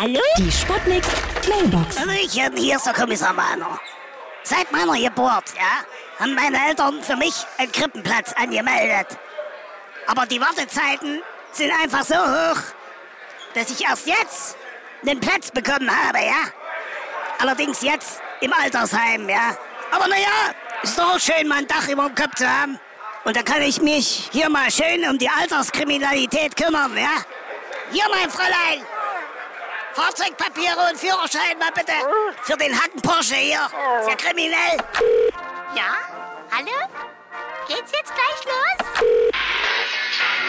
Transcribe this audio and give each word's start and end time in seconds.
Hallo? 0.00 0.18
Die 0.38 0.50
Sputnik 0.50 1.04
Mailbox. 1.46 2.00
Hallöchen, 2.00 2.56
hier 2.56 2.76
ist 2.76 2.86
der 2.86 2.94
Kommissar 2.94 3.34
Mahner. 3.34 3.78
Seit 4.44 4.72
meiner 4.72 4.94
Geburt, 4.94 5.44
ja, 5.54 5.84
haben 6.18 6.34
meine 6.34 6.56
Eltern 6.68 7.02
für 7.02 7.16
mich 7.16 7.34
einen 7.58 7.70
Krippenplatz 7.70 8.32
angemeldet. 8.32 9.08
Aber 10.06 10.24
die 10.24 10.40
Wartezeiten 10.40 11.20
sind 11.52 11.70
einfach 11.82 12.02
so 12.02 12.14
hoch, 12.14 12.62
dass 13.52 13.68
ich 13.68 13.84
erst 13.84 14.06
jetzt 14.06 14.56
einen 15.06 15.20
Platz 15.20 15.50
bekommen 15.50 15.90
habe, 15.90 16.24
ja. 16.24 16.48
Allerdings 17.38 17.82
jetzt 17.82 18.22
im 18.40 18.54
Altersheim, 18.54 19.28
ja. 19.28 19.54
Aber 19.90 20.08
naja, 20.08 20.54
ist 20.82 20.98
doch 20.98 21.16
auch 21.16 21.20
schön, 21.20 21.46
mal 21.46 21.58
ein 21.58 21.68
Dach 21.68 21.86
über 21.88 22.06
dem 22.06 22.14
Kopf 22.14 22.36
zu 22.36 22.48
haben. 22.48 22.80
Und 23.24 23.36
da 23.36 23.42
kann 23.42 23.60
ich 23.60 23.82
mich 23.82 24.30
hier 24.32 24.48
mal 24.48 24.70
schön 24.70 25.06
um 25.10 25.18
die 25.18 25.28
Alterskriminalität 25.28 26.56
kümmern, 26.56 26.96
ja. 26.96 27.22
Hier, 27.92 28.04
mein 28.10 28.30
Fräulein. 28.30 28.86
Fahrzeugpapiere 29.94 30.90
und 30.90 30.98
Führerschein 30.98 31.58
mal 31.58 31.72
bitte. 31.72 31.92
Für 32.42 32.56
den 32.56 32.74
Hacken 32.80 33.00
Porsche 33.02 33.34
hier. 33.34 33.68
Ist 34.00 34.08
ja 34.08 34.14
kriminell. 34.16 34.76
Ja? 35.74 35.96
Hallo? 36.50 36.70
Geht's 37.68 37.92
jetzt 37.92 38.12
gleich 38.14 38.44
los? 38.44 39.02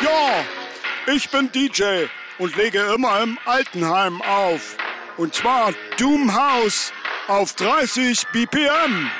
Ja, 0.01 1.13
ich 1.13 1.29
bin 1.29 1.51
DJ 1.51 2.05
und 2.37 2.55
lege 2.55 2.81
immer 2.93 3.21
im 3.21 3.37
Altenheim 3.45 4.21
auf. 4.21 4.75
Und 5.17 5.35
zwar 5.35 5.73
Doom 5.97 6.33
House 6.33 6.91
auf 7.27 7.53
30 7.53 8.27
BPM. 8.31 9.11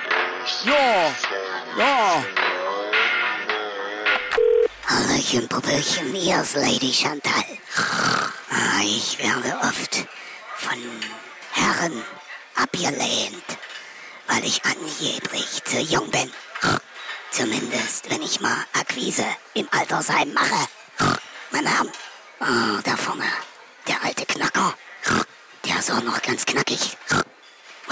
Ja, 0.64 1.12
ja. 1.78 2.24
Hallöchen, 4.88 5.48
Puppelchen, 5.48 6.14
hier 6.14 6.42
ist 6.42 6.56
Lady 6.56 6.92
Chantal. 6.92 7.44
Ich 8.84 9.20
werde 9.20 9.58
oft 9.62 10.08
von 10.56 10.80
Herren 11.52 12.04
abgelehnt, 12.56 13.46
weil 14.28 14.44
ich 14.44 14.62
angeblich 14.66 15.64
zu 15.64 15.80
jung 15.80 16.10
bin. 16.10 16.32
Zumindest, 17.30 18.10
wenn 18.10 18.24
ich 18.24 18.42
mal 18.42 18.58
Akquise 18.74 19.26
im 19.54 19.68
Altersheim 19.72 20.34
mache. 20.34 20.68
Meine 21.52 21.70
Herren, 21.70 21.92
oh, 22.40 22.82
da 22.84 22.98
vorne, 22.98 23.26
der 23.88 24.04
alte 24.04 24.26
Knacker, 24.26 24.74
der 25.66 25.80
ist 25.80 25.92
auch 25.92 26.04
noch 26.04 26.22
ganz 26.24 26.44
knackig. 26.46 26.98